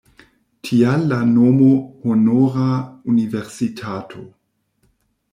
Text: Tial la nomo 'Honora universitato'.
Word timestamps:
Tial 0.67 1.01
la 1.09 1.17
nomo 1.33 1.67
'Honora 1.73 2.65
universitato'. 3.13 4.23